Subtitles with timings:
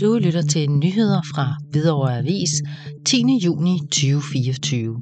[0.00, 2.50] Du lytter til nyheder fra Hvidovre Avis
[3.06, 3.24] 10.
[3.44, 5.00] juni 2024.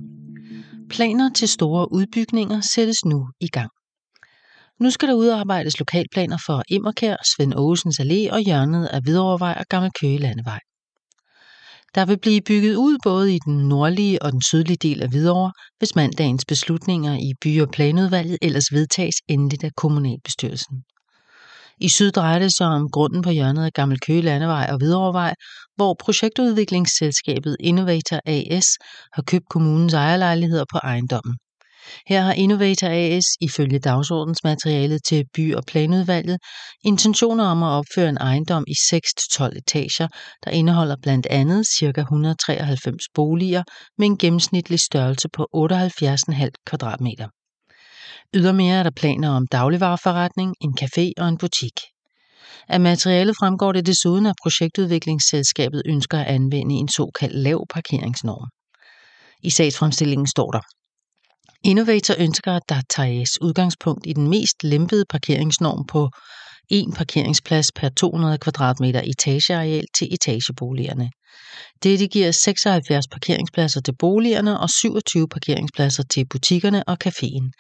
[0.91, 3.71] Planer til store udbygninger sættes nu i gang.
[4.81, 9.67] Nu skal der udarbejdes lokalplaner for Immerkær, Svend Aasens Allé og hjørnet af Hvidovrevej og
[9.69, 10.61] Gammel Køge Landevej.
[11.95, 15.53] Der vil blive bygget ud både i den nordlige og den sydlige del af Hvidovre,
[15.79, 20.77] hvis mandagens beslutninger i by- og planudvalget ellers vedtages endeligt af kommunalbestyrelsen.
[21.81, 25.35] I syd drejer det sig om grunden på hjørnet af Gammel Køge Landevej og Hvidovrevej,
[25.77, 28.67] hvor projektudviklingsselskabet Innovator AS
[29.13, 31.35] har købt kommunens ejerlejligheder på ejendommen.
[32.07, 36.39] Her har Innovator AS ifølge dagsordensmaterialet til by- og planudvalget
[36.85, 40.09] intentioner om at opføre en ejendom i 6-12 etager,
[40.45, 42.01] der indeholder blandt andet ca.
[42.01, 43.63] 193 boliger
[43.99, 47.29] med en gennemsnitlig størrelse på 78,5 kvadratmeter.
[48.35, 51.73] Ydermere er der planer om dagligvareforretning, en café og en butik.
[52.69, 58.49] Af materialet fremgår det desuden, at projektudviklingsselskabet ønsker at anvende en såkaldt lav parkeringsnorm.
[59.43, 60.61] I sagsfremstillingen står der,
[61.65, 66.11] Innovator ønsker, at der tages udgangspunkt i den mest lempede parkeringsnorm på
[66.69, 71.11] en parkeringsplads per 200 kvadratmeter etageareal til etageboligerne.
[71.83, 77.51] Dette giver 76 parkeringspladser til boligerne og 27 parkeringspladser til butikkerne og caféen.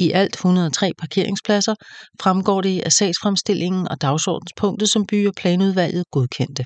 [0.00, 1.74] I alt 103 parkeringspladser
[2.22, 6.64] fremgår det af sagsfremstillingen og dagsordenspunktet, som by- og planudvalget godkendte.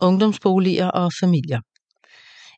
[0.00, 1.60] Ungdomsboliger og familier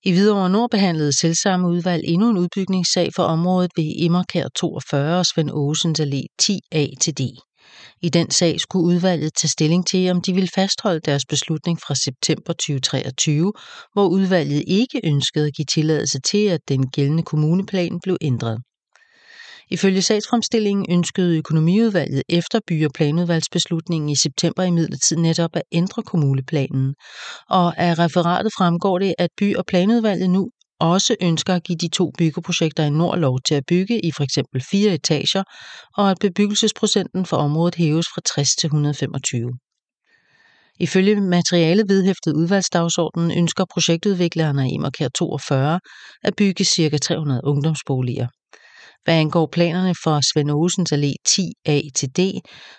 [0.06, 5.27] i Hvidovre Nord behandlede selvsamme udvalg endnu en udbygningssag for området ved Immerkær 42 og
[5.27, 7.54] Svend Åsens Allé 10A-D.
[8.03, 11.95] I den sag skulle udvalget tage stilling til, om de ville fastholde deres beslutning fra
[11.95, 13.53] september 2023,
[13.93, 18.59] hvor udvalget ikke ønskede at give tilladelse til, at den gældende kommuneplan blev ændret.
[19.70, 26.95] Ifølge sagsfremstillingen ønskede økonomiudvalget efter by- og planudvalgsbeslutningen i september imidlertid netop at ændre kommuneplanen,
[27.51, 31.89] og af referatet fremgår det, at by- og planudvalget nu også ønsker at give de
[31.89, 35.42] to byggeprojekter i nord lov til at bygge i for eksempel fire etager,
[35.96, 39.52] og at bebyggelsesprocenten for området hæves fra 60 til 125.
[40.80, 45.80] Ifølge materialet vedhæftet udvalgsdagsordenen ønsker projektudviklerne i Marker 42
[46.23, 46.98] at bygge ca.
[46.98, 48.27] 300 ungdomsboliger.
[49.05, 52.20] Hvad angår planerne for Svend Aasens Allé 10A til D,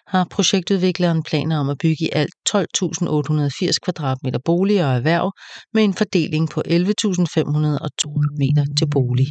[0.07, 5.31] har projektudvikleren planer om at bygge i alt 12.880 kvadratmeter boliger og erhverv
[5.73, 6.75] med en fordeling på 11.502
[8.41, 9.27] meter til bolig.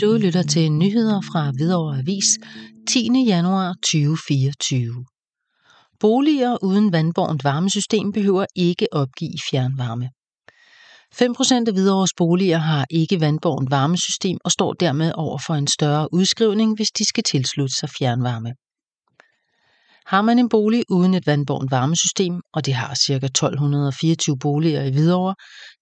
[0.00, 2.38] Du lytter til nyheder fra Hvidovre Avis
[2.88, 3.24] 10.
[3.26, 5.04] januar 2024.
[6.00, 10.08] Boliger uden vandbornt varmesystem behøver ikke opgive fjernvarme.
[11.14, 16.08] 5% af Hvidovres boliger har ikke vandbåren varmesystem og står dermed over for en større
[16.12, 18.52] udskrivning, hvis de skal tilslutte sig fjernvarme.
[20.06, 23.14] Har man en bolig uden et vandbåren varmesystem, og det har ca.
[23.14, 25.34] 1224 boliger i Hvidovre,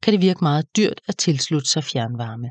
[0.03, 2.49] kan det virke meget dyrt at tilslutte sig fjernvarme.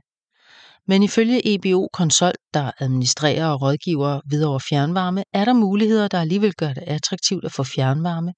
[0.88, 6.54] Men ifølge EBO Konsult, der administrerer og rådgiver videre Fjernvarme, er der muligheder, der alligevel
[6.54, 8.34] gør det attraktivt at få fjernvarme,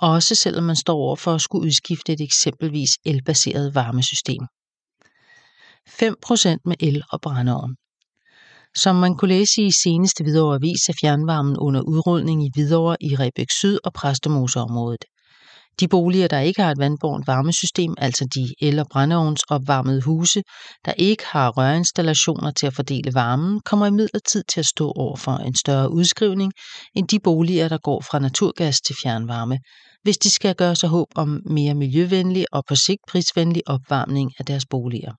[0.00, 4.42] også selvom man står over for at skulle udskifte et eksempelvis elbaseret varmesystem.
[5.88, 7.76] 5% med el og brændeovn.
[8.76, 13.16] Som man kunne læse i seneste Hvidovre Avis er fjernvarmen under udrulning i Hvidovre i
[13.16, 15.04] Rebæk Syd og Præstemoseområdet.
[15.80, 20.42] De boliger, der ikke har et vandbårent varmesystem, altså de el- og brændeovnsopvarmede huse,
[20.84, 25.32] der ikke har rørinstallationer til at fordele varmen, kommer imidlertid til at stå over for
[25.32, 26.52] en større udskrivning
[26.94, 29.58] end de boliger, der går fra naturgas til fjernvarme,
[30.02, 34.44] hvis de skal gøre sig håb om mere miljøvenlig og på sigt prisvenlig opvarmning af
[34.44, 35.12] deres boliger.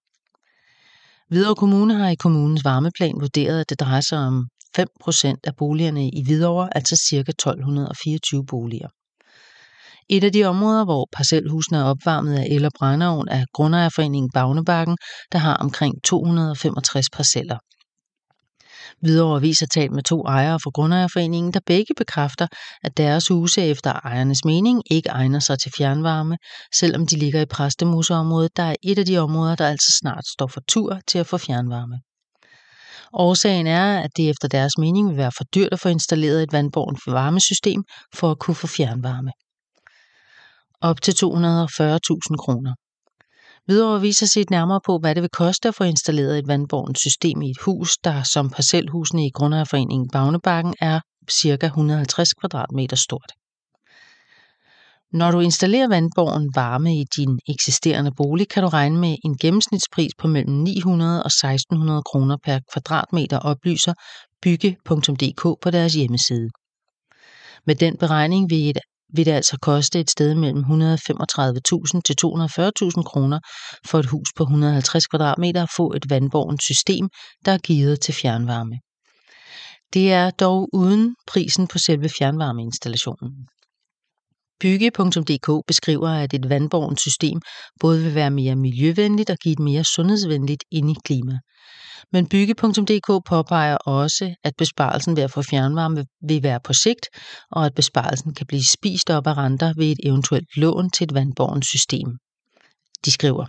[1.30, 4.48] Hvidovre Kommune har i kommunens varmeplan vurderet, at det drejer sig om
[4.80, 7.20] 5% af boligerne i Hvidovre, altså ca.
[7.20, 8.88] 1224 boliger.
[10.12, 14.98] Et af de områder, hvor parcelhusene er opvarmet af el- og brændeovn, er Grundejerforeningen Bagnebakken,
[15.32, 17.58] der har omkring 265 parceller.
[19.02, 22.48] Hvidovre viser talt med to ejere fra Grundejerforeningen, der begge bekræfter,
[22.84, 26.38] at deres huse efter ejernes mening ikke egner sig til fjernvarme,
[26.74, 30.48] selvom de ligger i Præstemuseområdet, der er et af de områder, der altså snart står
[30.48, 32.00] for tur til at få fjernvarme.
[33.14, 36.54] Årsagen er, at det efter deres mening vil være for dyrt at få installeret et
[36.54, 37.84] vandbornt varmesystem
[38.16, 39.32] for at kunne få fjernvarme
[40.82, 42.74] op til 240.000 kroner.
[43.66, 47.42] Hvidovre viser set nærmere på, hvad det vil koste at få installeret et vandbornt system
[47.42, 51.00] i et hus, der som parcelhusene i Grundejerforeningen Bagnebakken er
[51.32, 51.66] ca.
[51.66, 53.32] 150 kvadratmeter stort.
[55.14, 60.12] Når du installerer vandborgen varme i din eksisterende bolig, kan du regne med en gennemsnitspris
[60.18, 63.94] på mellem 900 og 1600 kroner per kvadratmeter, oplyser
[64.42, 66.50] bygge.dk på deres hjemmeside.
[67.66, 68.78] Med den beregning vil, et,
[69.14, 73.40] vil det altså koste et sted mellem 135.000 til 240.000 kroner
[73.86, 77.10] for et hus på 150 kvadratmeter at få et vandborgent system,
[77.46, 78.76] der er givet til fjernvarme.
[79.94, 83.32] Det er dog uden prisen på selve fjernvarmeinstallationen.
[84.60, 87.42] Bygge.dk beskriver, at et vandbårent system
[87.80, 91.40] både vil være mere miljøvenligt og give et mere sundhedsvenligt indeklima.
[92.12, 97.08] Men Bygge.dk påpeger også, at besparelsen ved at få fjernvarme vil være på sigt,
[97.52, 101.14] og at besparelsen kan blive spist op af renter ved et eventuelt lån til et
[101.14, 102.08] vandbårent system.
[103.06, 103.46] De skriver,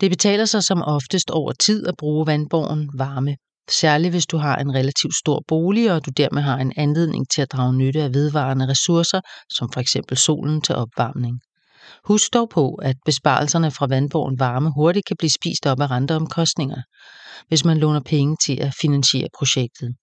[0.00, 3.36] det betaler sig som oftest over tid at bruge vandborgen varme.
[3.70, 7.42] Særligt hvis du har en relativt stor bolig, og du dermed har en anledning til
[7.42, 9.20] at drage nytte af vedvarende ressourcer,
[9.50, 11.40] som for eksempel solen til opvarmning.
[12.04, 16.82] Husk dog på, at besparelserne fra vandborgen varme hurtigt kan blive spist op af renteomkostninger,
[17.48, 19.94] hvis man låner penge til at finansiere projektet.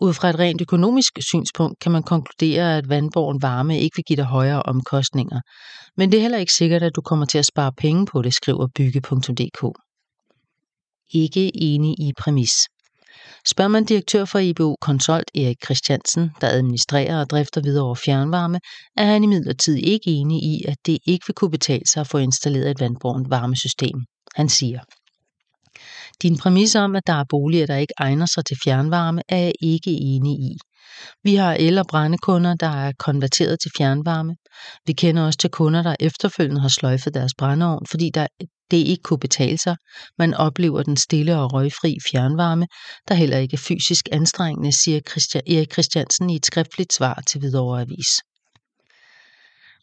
[0.00, 4.16] Ud fra et rent økonomisk synspunkt kan man konkludere, at vandborgen varme ikke vil give
[4.16, 5.40] dig højere omkostninger,
[5.96, 8.34] men det er heller ikke sikkert, at du kommer til at spare penge på det,
[8.34, 9.91] skriver bygge.dk
[11.12, 12.52] ikke enig i præmis.
[13.46, 18.60] Spørger man direktør for IBU Consult Erik Christiansen, der administrerer og drifter videre over fjernvarme,
[18.96, 22.18] er han imidlertid ikke enig i, at det ikke vil kunne betale sig at få
[22.18, 23.96] installeret et vandbårent varmesystem.
[24.36, 24.80] Han siger,
[26.22, 29.52] din præmis om, at der er boliger, der ikke egner sig til fjernvarme, er jeg
[29.62, 30.56] ikke enig i.
[31.24, 34.36] Vi har el- og brændekunder, der er konverteret til fjernvarme.
[34.86, 38.26] Vi kender også til kunder, der efterfølgende har sløjfet deres brændeovn, fordi der
[38.72, 39.76] det ikke kunne betale sig.
[40.18, 42.66] Man oplever den stille og røgfri fjernvarme,
[43.08, 47.38] der heller ikke er fysisk anstrengende, siger Christian, Erik Christiansen i et skriftligt svar til
[47.40, 48.10] Hvidovre Avis.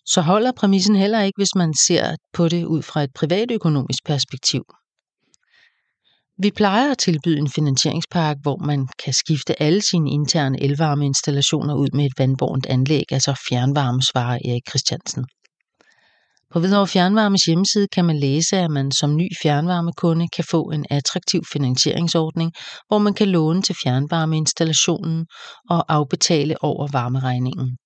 [0.05, 4.63] Så holder præmissen heller ikke, hvis man ser på det ud fra et privatøkonomisk perspektiv.
[6.41, 11.87] Vi plejer at tilbyde en finansieringspakke, hvor man kan skifte alle sine interne elvarmeinstallationer ud
[11.93, 15.25] med et vandbårent anlæg, altså fjernvarme, svarer Erik Christiansen.
[16.53, 20.85] På Hvidovre Fjernvarmes hjemmeside kan man læse, at man som ny fjernvarmekunde kan få en
[20.89, 22.51] attraktiv finansieringsordning,
[22.87, 25.25] hvor man kan låne til fjernvarmeinstallationen
[25.69, 27.77] og afbetale over varmeregningen.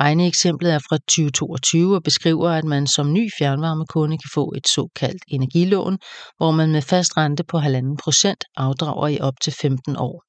[0.00, 5.22] Regneeksemplet er fra 2022 og beskriver, at man som ny fjernvarmekunde kan få et såkaldt
[5.28, 5.98] energilån,
[6.36, 10.24] hvor man med fast rente på 1,5% afdrager i op til 15 år.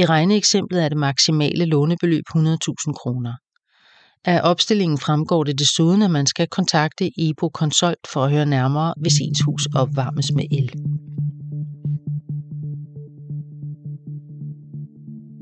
[0.00, 3.34] I regneeksemplet er det maksimale lånebeløb 100.000 kroner.
[4.24, 8.94] Af opstillingen fremgår det desuden, at man skal kontakte EBO Consult for at høre nærmere,
[8.96, 10.68] hvis ens hus opvarmes med el.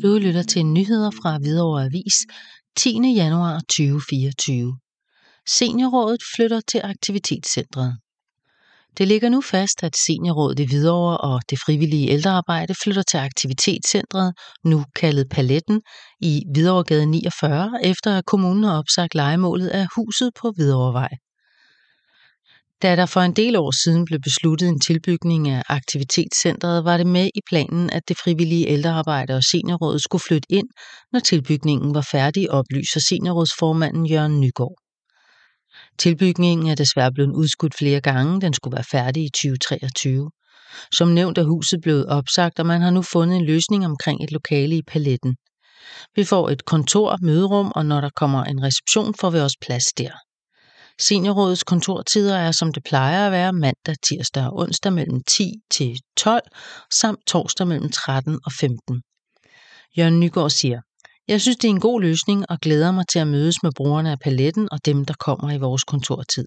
[0.03, 2.27] Du lytter til nyheder fra Hvidovre Avis
[2.77, 3.15] 10.
[3.17, 4.79] januar 2024.
[5.49, 7.97] Seniorrådet flytter til aktivitetscentret.
[8.99, 14.35] Det ligger nu fast, at Seniorrådet i Hvidovre og det frivillige ældrearbejde flytter til aktivitetscentret,
[14.65, 15.83] nu kaldet Paletten,
[16.21, 21.09] i Hvidovregade 49, efter at kommunen har opsagt legemålet af huset på Hvidovrevej.
[22.83, 27.07] Da der for en del år siden blev besluttet en tilbygning af aktivitetscentret, var det
[27.07, 30.69] med i planen, at det frivillige ældrearbejde og seniorrådet skulle flytte ind,
[31.13, 34.82] når tilbygningen var færdig, oplyser seniorrådsformanden Jørgen Nygaard.
[35.99, 38.41] Tilbygningen er desværre blevet udskudt flere gange.
[38.41, 40.31] Den skulle være færdig i 2023.
[40.93, 44.33] Som nævnt er huset blevet opsagt, og man har nu fundet en løsning omkring et
[44.33, 45.37] lokale i paletten.
[46.17, 49.85] Vi får et kontor, møderum, og når der kommer en reception, får vi også plads
[49.99, 50.11] der.
[51.01, 55.99] Seniorrådets kontortider er, som det plejer at være, mandag, tirsdag og onsdag mellem 10 til
[56.17, 56.43] 12,
[56.93, 59.03] samt torsdag mellem 13 og 15.
[59.99, 60.81] Jørgen Nygaard siger,
[61.29, 64.11] jeg synes, det er en god løsning og glæder mig til at mødes med brugerne
[64.11, 66.47] af paletten og dem, der kommer i vores kontortid.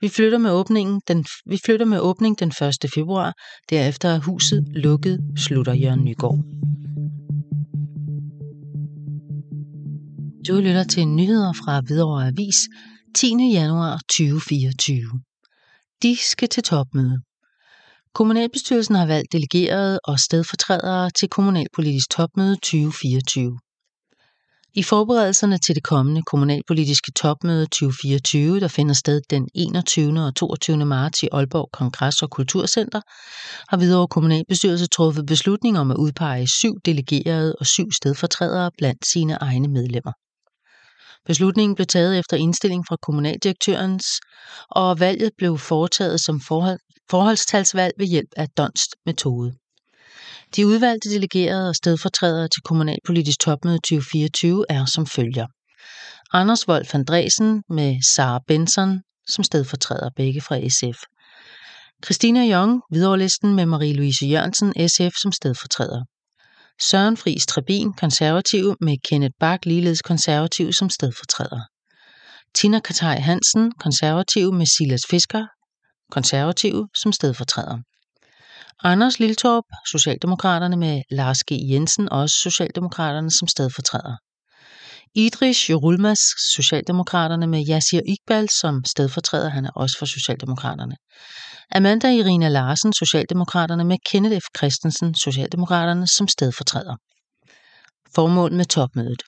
[0.00, 2.90] Vi flytter med åbningen den, vi flytter med åbning den 1.
[2.94, 3.32] februar,
[3.70, 6.38] derefter er huset lukket, slutter Jørgen Nygaard.
[10.48, 12.56] Du lytter til nyheder fra Hvidovre Avis
[13.14, 13.26] 10.
[13.52, 15.20] januar 2024.
[16.02, 17.18] De skal til topmøde.
[18.14, 23.58] Kommunalbestyrelsen har valgt delegerede og stedfortrædere til kommunalpolitisk topmøde 2024.
[24.74, 30.20] I forberedelserne til det kommende kommunalpolitiske topmøde 2024, der finder sted den 21.
[30.26, 30.84] og 22.
[30.84, 33.00] marts i Aalborg Kongress- og Kulturcenter,
[33.68, 39.34] har Hvidovre Kommunalbestyrelse truffet beslutning om at udpege syv delegerede og syv stedfortrædere blandt sine
[39.34, 40.12] egne medlemmer.
[41.26, 44.06] Beslutningen blev taget efter indstilling fra kommunaldirektørens,
[44.70, 46.78] og valget blev foretaget som forhold,
[47.10, 49.54] forholdstalsvalg ved hjælp af Donst metode.
[50.56, 55.46] De udvalgte delegerede og stedfortrædere til kommunalpolitisk topmøde 2024 er som følger.
[56.32, 60.98] Anders Wolf Andresen med Sara Benson som stedfortræder, begge fra SF.
[62.04, 66.04] Christina Jong, viderelæsten med Marie-Louise Jørgensen, SF som stedfortræder.
[66.80, 71.60] Søren Friis Trebin, konservativ med Kenneth Bak, ligeledes konservativ som stedfortræder.
[72.54, 75.44] Tina Kataj Hansen, konservativ med Silas Fisker,
[76.10, 77.78] konservativ som stedfortræder.
[78.82, 81.52] Anders Liltorp, Socialdemokraterne med Lars G.
[81.70, 84.16] Jensen, også Socialdemokraterne som stedfortræder.
[85.14, 86.18] Idris Jorulmas,
[86.54, 90.96] Socialdemokraterne med Yasir Iqbal som stedfortræder, han er også for Socialdemokraterne.
[91.74, 94.46] Amanda Irina Larsen, Socialdemokraterne med Kenneth F.
[94.58, 96.96] Christensen, Socialdemokraterne som stedfortræder.
[98.14, 99.22] Formål med topmødet.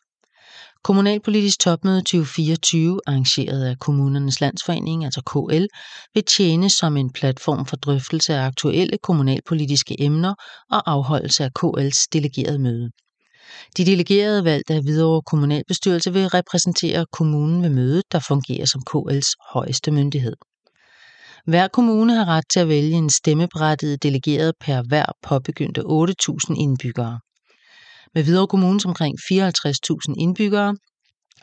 [0.85, 5.67] Kommunalpolitisk topmøde 2024, arrangeret af Kommunernes Landsforening, altså KL,
[6.15, 10.35] vil tjene som en platform for drøftelse af aktuelle kommunalpolitiske emner
[10.71, 12.91] og afholdelse af KL's delegerede møde.
[13.77, 19.33] De delegerede valgt af Hvidovre Kommunalbestyrelse vil repræsentere kommunen ved mødet, der fungerer som KL's
[19.53, 20.37] højeste myndighed.
[21.47, 27.21] Hver kommune har ret til at vælge en stemmeberettiget delegeret per hver påbegyndte 8.000 indbyggere.
[28.15, 30.77] Med Hvidovre Kommunes omkring 54.000 indbyggere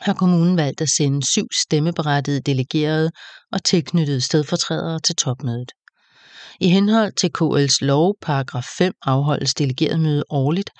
[0.00, 3.10] har kommunen valgt at sende syv stemmeberettigede delegerede
[3.52, 5.72] og tilknyttede stedfortrædere til topmødet.
[6.60, 10.70] I henhold til KL's lov, paragraf 5, afholdes delegeret møde årligt,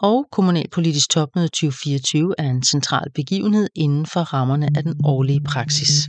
[0.00, 6.08] og kommunalpolitisk topmøde 2024 er en central begivenhed inden for rammerne af den årlige praksis.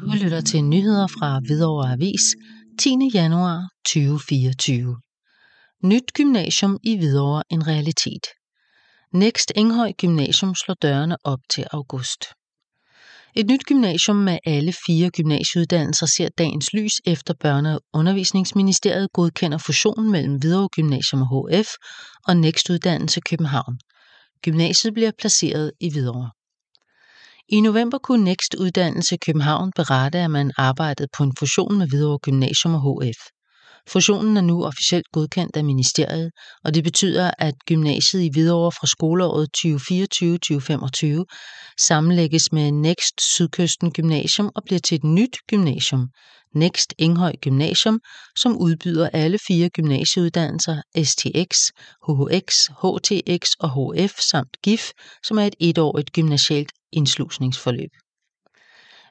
[0.00, 2.36] Du lytter til nyheder fra Hvidovre Avis
[2.78, 3.10] 10.
[3.14, 4.96] januar 2024.
[5.84, 8.26] Nyt gymnasium i Hvidovre en realitet.
[9.12, 12.24] Next Enghøj Gymnasium slår dørene op til august.
[13.34, 19.58] Et nyt gymnasium med alle fire gymnasieuddannelser ser dagens lys efter Børne- og Undervisningsministeriet godkender
[19.58, 21.68] fusionen mellem Hvidovre Gymnasium og HF
[22.26, 23.78] og Next Uddannelse København.
[24.42, 26.30] Gymnasiet bliver placeret i Hvidovre.
[27.48, 32.18] I november kunne Next Uddannelse København berette, at man arbejdede på en fusion med Hvidovre
[32.18, 33.41] Gymnasium og HF.
[33.88, 36.30] Fusionen er nu officielt godkendt af ministeriet,
[36.64, 39.48] og det betyder, at gymnasiet i Hvidovre fra skoleåret
[41.22, 41.24] 2024-2025
[41.80, 46.08] sammenlægges med Next Sydkysten Gymnasium og bliver til et nyt gymnasium,
[46.54, 48.00] Next Enghøj Gymnasium,
[48.38, 51.58] som udbyder alle fire gymnasieuddannelser STX,
[52.06, 54.90] HHX, HTX og HF samt GIF,
[55.24, 57.90] som er et etårigt gymnasialt indslusningsforløb.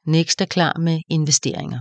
[0.06, 1.80] Next er klar med investeringer.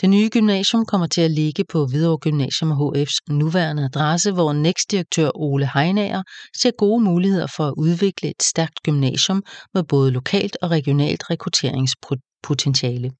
[0.00, 4.52] Det nye gymnasium kommer til at ligge på Hvidovre Gymnasium og HF's nuværende adresse, hvor
[4.52, 6.22] Next-direktør Ole Heinager
[6.56, 9.42] ser gode muligheder for at udvikle et stærkt gymnasium
[9.74, 13.10] med både lokalt og regionalt rekrutteringspotentiale.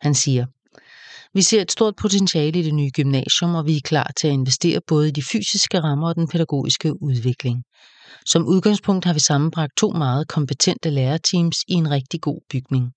[0.00, 0.46] Han siger,
[1.34, 4.32] vi ser et stort potentiale i det nye gymnasium, og vi er klar til at
[4.32, 7.62] investere både i de fysiske rammer og den pædagogiske udvikling.
[8.26, 12.92] Som udgangspunkt har vi sammenbragt to meget kompetente lærerteams i en rigtig god bygning.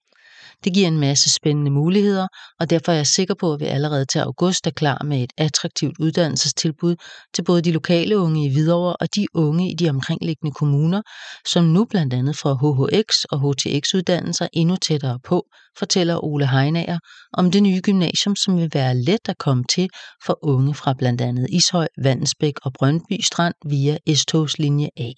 [0.64, 2.28] Det giver en masse spændende muligheder,
[2.60, 5.34] og derfor er jeg sikker på, at vi allerede til august er klar med et
[5.38, 6.96] attraktivt uddannelsestilbud
[7.34, 11.02] til både de lokale unge i Hvidovre og de unge i de omkringliggende kommuner,
[11.48, 15.46] som nu blandt andet får HHX og HTX-uddannelser endnu tættere på,
[15.78, 17.00] fortæller Ole Heinager
[17.34, 19.90] om det nye gymnasium, som vil være let at komme til
[20.26, 25.12] for unge fra blandt andet Ishøj, Vandensbæk og Brøndby Strand via S-togslinje A.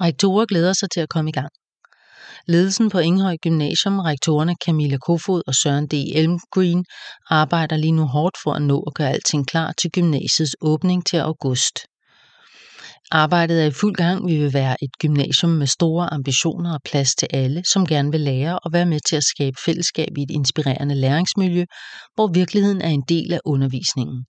[0.00, 1.48] Rektorer glæder sig til at komme i gang.
[2.46, 5.92] Ledelsen på Enghøj Gymnasium, rektorerne Camilla Kofod og Søren D.
[5.92, 6.84] Elmgreen,
[7.30, 11.16] arbejder lige nu hårdt for at nå at gøre alting klar til gymnasiets åbning til
[11.16, 11.78] august.
[13.10, 14.26] Arbejdet er i fuld gang.
[14.26, 18.20] Vi vil være et gymnasium med store ambitioner og plads til alle, som gerne vil
[18.20, 21.64] lære og være med til at skabe fællesskab i et inspirerende læringsmiljø,
[22.14, 24.24] hvor virkeligheden er en del af undervisningen.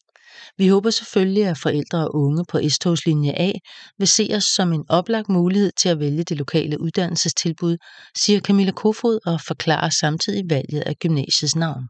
[0.57, 3.51] Vi håber selvfølgelig, at forældre og unge på S-togslinje A
[3.97, 7.77] vil se os som en oplagt mulighed til at vælge det lokale uddannelsestilbud,
[8.17, 11.83] siger Camilla Kofod og forklarer samtidig valget af gymnasiets navn.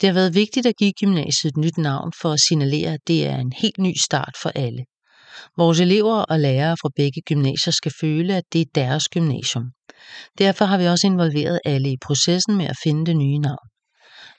[0.00, 3.26] Det har været vigtigt at give gymnasiet et nyt navn for at signalere, at det
[3.26, 4.84] er en helt ny start for alle.
[5.56, 9.64] Vores elever og lærere fra begge gymnasier skal føle, at det er deres gymnasium.
[10.38, 13.68] Derfor har vi også involveret alle i processen med at finde det nye navn.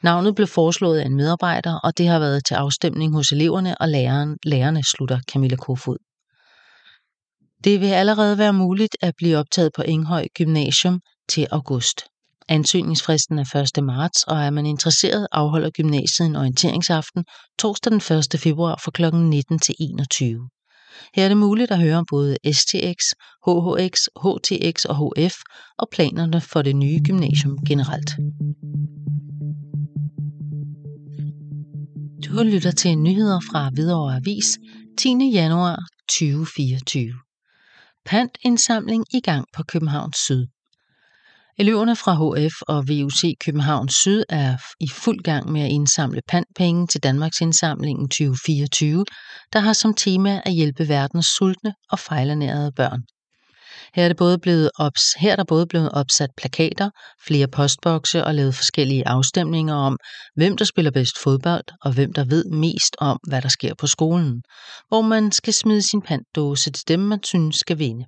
[0.03, 3.89] Navnet blev foreslået af en medarbejder, og det har været til afstemning hos eleverne og
[3.89, 5.98] læreren, lærerne, slutter Camilla Kofod.
[7.63, 12.01] Det vil allerede være muligt at blive optaget på Enghøj Gymnasium til august.
[12.48, 13.84] Ansøgningsfristen er 1.
[13.84, 17.25] marts, og er man interesseret, afholder gymnasiet en orienteringsaften
[17.60, 18.39] torsdag den 1.
[18.39, 19.15] februar fra kl.
[19.15, 20.50] 19 til 21.
[21.15, 22.98] Her er det muligt at høre om både STX,
[23.48, 25.36] HHX, HTX og HF
[25.77, 28.10] og planerne for det nye gymnasium generelt.
[32.26, 34.60] Du lytter til nyheder fra Hvidovre Avis
[34.98, 35.10] 10.
[35.34, 37.14] januar 2024.
[38.06, 40.48] Pantindsamling i gang på Københavns Syd.
[41.58, 46.88] Eleverne fra HF og VUC København Syd er i fuld gang med at indsamle pantpenge
[46.88, 49.06] til Danmarks Indsamlingen 2024,
[49.54, 53.02] der har som tema at hjælpe verdens sultne og fejlernærede børn.
[53.93, 56.89] Her er, det både blevet ops, her er der både blevet opsat plakater,
[57.27, 59.98] flere postbokse og lavet forskellige afstemninger om,
[60.36, 63.88] hvem der spiller bedst fodbold og hvem der ved mest om, hvad der sker på
[63.88, 64.41] skolen,
[64.88, 68.05] hvor man skal smide sin pantdåse til dem, man synes skal vinde.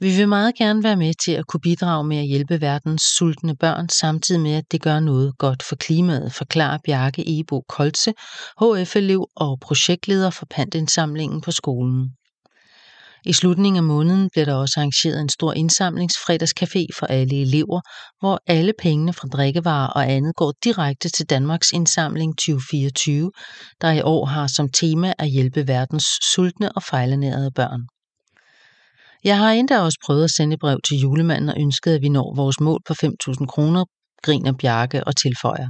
[0.00, 3.56] Vi vil meget gerne være med til at kunne bidrage med at hjælpe verdens sultne
[3.56, 8.12] børn, samtidig med at det gør noget godt for klimaet, forklarer Bjarke Ebo Kolse,
[8.60, 12.10] HF-elev og projektleder for pantindsamlingen på skolen.
[13.24, 17.80] I slutningen af måneden bliver der også arrangeret en stor indsamlingsfredagscafé for alle elever,
[18.20, 23.30] hvor alle pengene fra drikkevarer og andet går direkte til Danmarks Indsamling 2024,
[23.80, 27.80] der i år har som tema at hjælpe verdens sultne og fejlernærede børn.
[29.24, 32.34] Jeg har endda også prøvet at sende brev til julemanden og ønsket, at vi når
[32.36, 33.84] vores mål på 5.000 kroner,
[34.22, 35.68] griner Bjarke og tilføjer.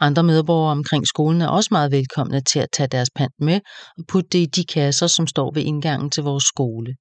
[0.00, 3.60] Andre medborgere omkring skolen er også meget velkomne til at tage deres pant med
[3.98, 6.94] og putte det i de kasser, som står ved indgangen til vores skole.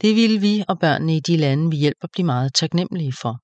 [0.00, 3.36] Det ville vi og børnene i de lande, vi hjælper, blive meget taknemmelige for.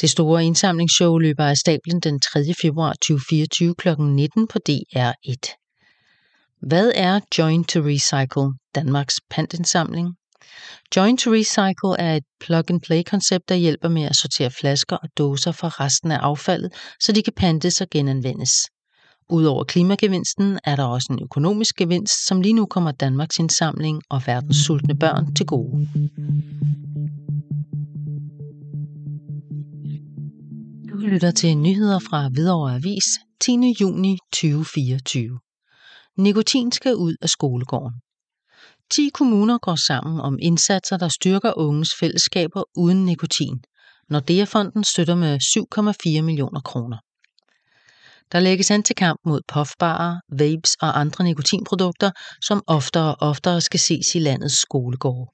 [0.00, 2.54] Det store indsamlingsshow løber af stablen den 3.
[2.62, 3.88] februar 2024 kl.
[3.98, 5.62] 19 på DR1.
[6.60, 10.16] Hvad er Join to Recycle, Danmarks pantindsamling?
[10.96, 15.68] Join to Recycle er et plug-and-play-koncept, der hjælper med at sortere flasker og dåser fra
[15.68, 18.52] resten af affaldet, så de kan pantes og genanvendes.
[19.30, 24.22] Udover klimagevinsten er der også en økonomisk gevinst, som lige nu kommer Danmarks indsamling og
[24.26, 25.88] verdens sultne børn til gode.
[30.90, 33.04] Du lytter til nyheder fra Hvidovre Avis
[33.40, 33.74] 10.
[33.80, 35.38] juni 2024.
[36.18, 38.00] Nikotin skal ud af skolegården.
[38.90, 43.58] 10 kommuner går sammen om indsatser, der styrker unges fællesskaber uden nikotin.
[44.10, 45.38] Nordea-fonden støtter med
[46.18, 46.96] 7,4 millioner kroner.
[48.32, 52.10] Der lægges an til kamp mod puffbarer, vapes og andre nikotinprodukter,
[52.42, 55.30] som oftere og oftere skal ses i landets skolegårde.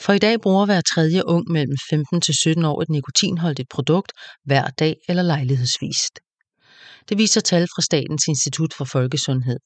[0.00, 4.12] For i dag bruger hver tredje ung mellem 15 til 17 år et nikotinholdigt produkt
[4.44, 6.18] hver dag eller lejlighedsvist.
[7.08, 9.58] Det viser tal fra Statens Institut for Folkesundhed.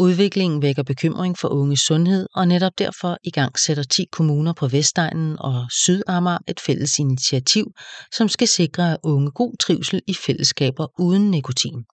[0.00, 4.68] Udviklingen vækker bekymring for unges sundhed, og netop derfor i gang sætter 10 kommuner på
[4.68, 7.66] Vestegnen og Sydamager et fælles initiativ,
[8.14, 11.84] som skal sikre unge god trivsel i fællesskaber uden nikotin.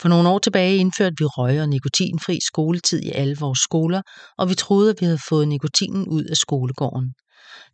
[0.00, 4.02] For nogle år tilbage indførte vi røg- og nikotinfri skoletid i alle vores skoler,
[4.38, 7.14] og vi troede, at vi havde fået nikotinen ud af skolegården.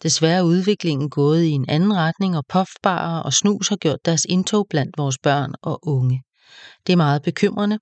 [0.03, 4.27] Desværre er udviklingen gået i en anden retning, og puffbarer og snus har gjort deres
[4.29, 6.23] indtog blandt vores børn og unge.
[6.87, 7.79] Det er meget bekymrende,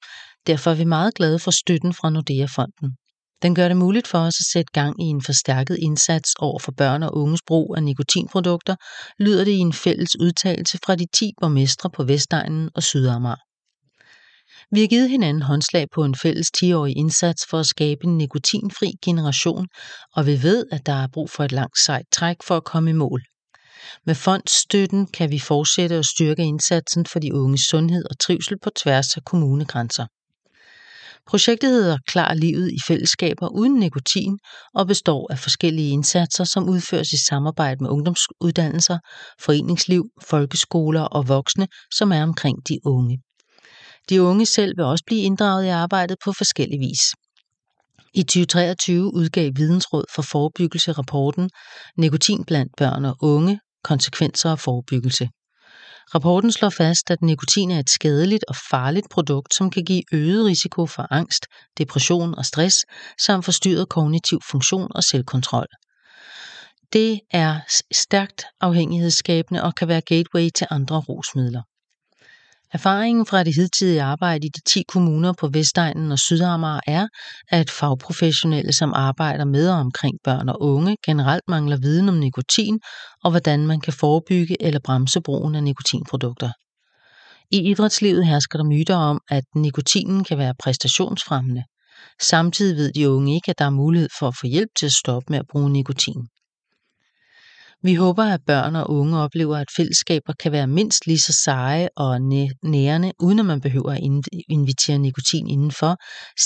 [0.47, 2.97] Derfor er vi meget glade for støtten fra Nordea-fonden.
[3.43, 6.73] Den gør det muligt for os at sætte gang i en forstærket indsats over for
[6.73, 8.77] børn og unges brug af nikotinprodukter,
[9.19, 13.37] lyder det i en fælles udtalelse fra de 10 borgmestre på Vestegnen og Sydamager.
[14.75, 18.93] Vi har givet hinanden håndslag på en fælles 10-årig indsats for at skabe en nikotinfri
[19.03, 19.67] generation,
[20.17, 22.91] og vi ved, at der er brug for et langt sejt træk for at komme
[22.91, 23.23] i mål.
[24.07, 28.71] Med fondsstøtten kan vi fortsætte at styrke indsatsen for de unges sundhed og trivsel på
[28.71, 30.07] tværs af kommunegrænser.
[31.27, 34.39] Projektet hedder Klar livet i fællesskaber uden nikotin
[34.75, 38.99] og består af forskellige indsatser, som udføres i samarbejde med ungdomsuddannelser,
[39.41, 43.19] foreningsliv, folkeskoler og voksne, som er omkring de unge.
[44.09, 47.03] De unge selv vil også blive inddraget i arbejdet på forskellig vis.
[48.15, 51.51] I 2023 udgav Vidensråd for Forebyggelse rapporten
[51.97, 55.29] Nikotin blandt børn og unge, konsekvenser og forebyggelse.
[56.15, 60.45] Rapporten slår fast, at nikotin er et skadeligt og farligt produkt, som kan give øget
[60.45, 61.47] risiko for angst,
[61.79, 62.85] depression og stress,
[63.21, 65.67] samt forstyrret kognitiv funktion og selvkontrol.
[66.93, 67.61] Det er
[67.93, 71.63] stærkt afhængighedsskabende og kan være gateway til andre rusmidler.
[72.73, 77.07] Erfaringen fra det hidtidige arbejde i de 10 kommuner på Vestegnen og Sydamager er,
[77.49, 82.79] at fagprofessionelle, som arbejder med og omkring børn og unge, generelt mangler viden om nikotin
[83.25, 86.51] og hvordan man kan forebygge eller bremse brugen af nikotinprodukter.
[87.51, 91.65] I idrætslivet hersker der myter om, at nikotinen kan være præstationsfremmende.
[92.23, 94.93] Samtidig ved de unge ikke, at der er mulighed for at få hjælp til at
[94.93, 96.27] stoppe med at bruge nikotin.
[97.87, 101.89] Vi håber, at børn og unge oplever, at fællesskaber kan være mindst lige så seje
[101.97, 102.21] og
[102.63, 104.01] nærende, uden at man behøver at
[104.49, 105.97] invitere nikotin indenfor,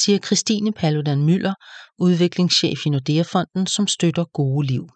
[0.02, 1.54] siger Christine Paludan Møller,
[1.98, 4.88] udviklingschef i Nordea-fonden, som støtter gode liv.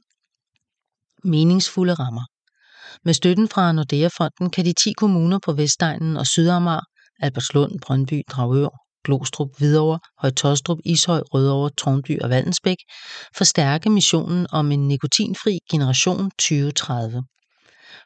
[1.24, 2.26] Meningsfulde rammer.
[3.04, 6.84] Med støtten fra Nordea-fonden kan de 10 kommuner på Vestegnen og Sydamager,
[7.20, 12.76] Albertslund, Brøndby, Dragør, Glostrup, Hvidovre, Høje-Taastrup, Ishøj, Rødovre, Tårnby og Vallensbæk
[13.36, 17.22] forstærke missionen om en nikotinfri generation 2030.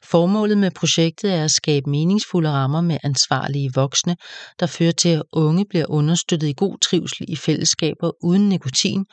[0.04, 4.16] Formålet med projektet er at skabe meningsfulde rammer med ansvarlige voksne,
[4.60, 9.04] der fører til, at unge bliver understøttet i god trivsel i fællesskaber uden nikotin,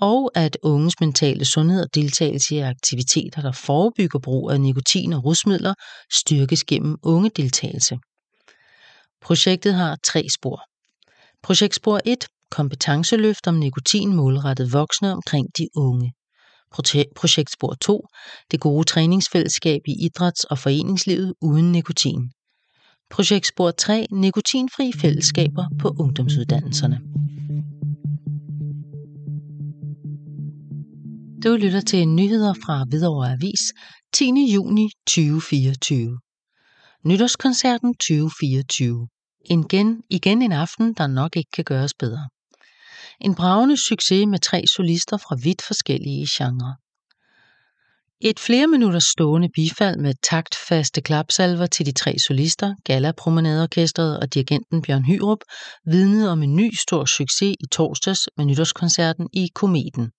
[0.00, 5.24] og at unges mentale sundhed og deltagelse i aktiviteter, der forebygger brug af nikotin og
[5.24, 5.74] rusmidler,
[6.12, 7.98] styrkes gennem unge deltagelse.
[9.22, 10.71] Projektet har tre spor.
[11.42, 12.26] Projektspor 1.
[12.50, 16.12] Kompetenceløft om nikotin målrettet voksne omkring de unge.
[17.16, 18.06] Projektspor 2.
[18.50, 22.30] Det gode træningsfællesskab i idræts- og foreningslivet uden nikotin.
[23.10, 24.06] Projektspor 3.
[24.10, 27.00] Nikotinfri fællesskaber på ungdomsuddannelserne.
[31.44, 33.60] Du lytter til nyheder fra Hvidovre Avis
[34.12, 34.52] 10.
[34.54, 36.18] juni 2024.
[37.04, 39.08] Nytårskoncerten 2024.
[39.44, 42.28] Igen, igen en aften, der nok ikke kan gøres bedre.
[43.20, 46.74] En bravende succes med tre solister fra vidt forskellige genrer.
[48.24, 54.82] Et flere minutters stående bifald med taktfaste klapsalver til de tre solister, Gala-promenadeorkestret og dirigenten
[54.82, 55.38] Bjørn Hyrup,
[55.84, 60.10] vidnede om en ny stor succes i torsdags med nytårskoncerten i Kometen.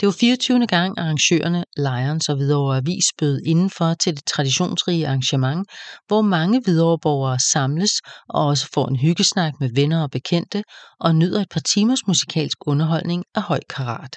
[0.00, 0.66] Det var 24.
[0.66, 5.68] gang arrangørerne Lions og Hvidovre Avis bød indenfor til det traditionsrige arrangement,
[6.06, 7.90] hvor mange Hvidovreborgere samles
[8.28, 10.62] og også får en hyggesnak med venner og bekendte
[11.00, 14.16] og nyder et par timers musikalsk underholdning af høj karat.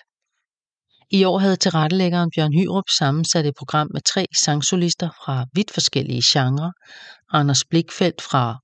[1.11, 6.21] I år havde tilrettelæggeren Bjørn Hyrup sammensat et program med tre sangsolister fra vidt forskellige
[6.25, 6.71] genrer.
[7.31, 8.62] Anders Blikfeldt fra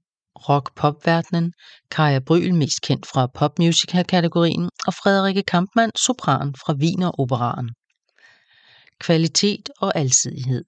[0.49, 1.52] rock-pop-verdenen,
[1.91, 7.69] Kaja Bryl mest kendt fra popmusical-kategorien og Frederikke Kampmann sopran fra Wiener Operaen.
[8.99, 10.63] Kvalitet og alsidighed.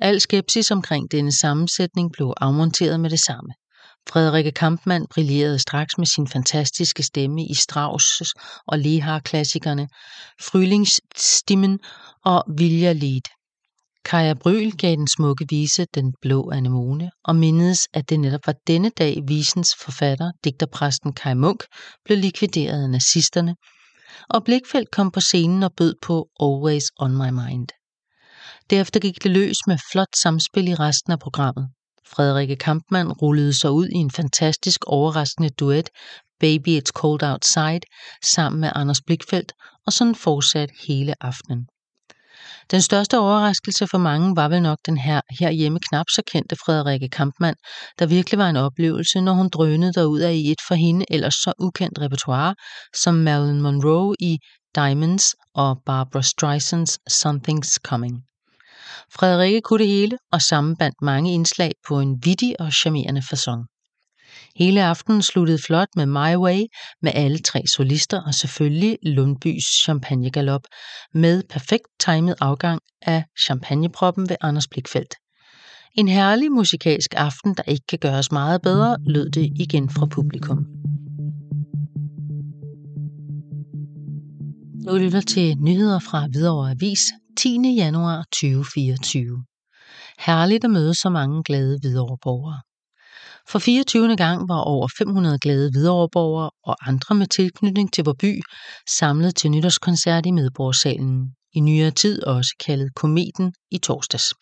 [0.00, 3.52] Al skepsis omkring denne sammensætning blev afmonteret med det samme.
[4.08, 8.32] Frederikke Kampmann brillerede straks med sin fantastiske stemme i Strauss'
[8.66, 9.88] og Lehar-klassikerne,
[10.42, 11.78] Frühlingsstimmen
[12.24, 13.39] og Vilja Lied.
[14.04, 18.54] Kaja Bryl gav den smukke vise Den blå anemone og mindedes, at det netop var
[18.66, 21.64] denne dag visens forfatter, digterpræsten Kai Munk,
[22.04, 23.56] blev likvideret af nazisterne,
[24.28, 27.68] og Blikfeldt kom på scenen og bød på Always on my mind.
[28.70, 31.68] Derefter gik det løs med flot samspil i resten af programmet.
[32.06, 35.88] Frederikke Kampmann rullede sig ud i en fantastisk overraskende duet,
[36.40, 37.80] Baby It's Cold Outside,
[38.24, 39.52] sammen med Anders Blikfeldt,
[39.86, 41.66] og sådan fortsat hele aftenen.
[42.70, 47.08] Den største overraskelse for mange var vel nok den her herhjemme knap så kendte Frederikke
[47.08, 47.56] Kampmann,
[47.98, 51.34] der virkelig var en oplevelse, når hun drønede derud af i et for hende ellers
[51.34, 52.54] så ukendt repertoire,
[52.94, 54.38] som Marilyn Monroe i
[54.74, 58.22] Diamonds og Barbara Streisands Something's Coming.
[59.14, 63.79] Frederikke kunne det hele og sammenbandt mange indslag på en vittig og charmerende façon.
[64.56, 66.60] Hele aftenen sluttede flot med My Way
[67.02, 70.62] med alle tre solister og selvfølgelig Lundbys champagnegalop
[71.14, 75.14] med perfekt timet afgang af champagneproppen ved Anders Blikfeldt.
[75.94, 80.66] En herlig musikalsk aften, der ikke kan gøres meget bedre, lød det igen fra publikum.
[84.86, 87.00] Du lytter til nyheder fra Hvidovre Avis
[87.36, 87.74] 10.
[87.76, 89.44] januar 2024.
[90.18, 92.60] Herligt at møde så mange glade Hvidovre borgere.
[93.48, 94.16] For 24.
[94.16, 98.40] gang var over 500 glade Hvidovreborgere og andre med tilknytning til vores by
[98.98, 104.34] samlet til nytårskoncert i Medborgsalen, i nyere tid også kaldet Kometen i torsdags.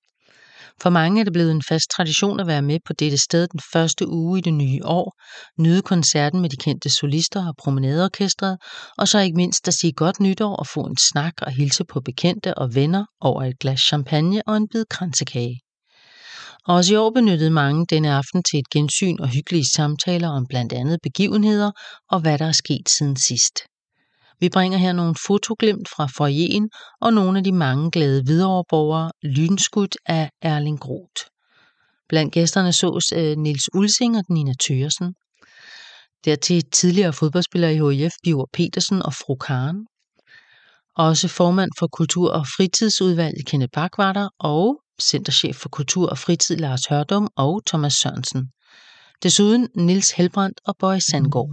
[0.82, 3.60] For mange er det blevet en fast tradition at være med på dette sted den
[3.72, 5.16] første uge i det nye år,
[5.58, 8.58] nyde koncerten med de kendte solister og promenadeorkestret,
[8.98, 12.00] og så ikke mindst at sige godt nytår og få en snak og hilse på
[12.00, 15.60] bekendte og venner over et glas champagne og en bid kransekage.
[16.68, 20.72] Også i år benyttede mange denne aften til et gensyn og hyggelige samtaler om blandt
[20.72, 21.70] andet begivenheder
[22.10, 23.58] og hvad der er sket siden sidst.
[24.40, 29.96] Vi bringer her nogle fotoglimt fra forjen og nogle af de mange glade videreborgere lynskudt
[30.06, 31.22] af Erling Groth.
[32.08, 35.14] Blandt gæsterne sås øh, uh, Nils Ulsing og Nina Thørsen.
[36.24, 39.86] Dertil tidligere fodboldspiller i HIF Biver Petersen og Fru Karen.
[40.96, 46.18] Også formand for Kultur- og Fritidsudvalget Kenneth Bak var der, og Centerchef for Kultur og
[46.18, 48.48] Fritid Lars Hørdum og Thomas Sørensen.
[49.22, 51.50] Desuden Nils Helbrandt og Bois Sandgaard.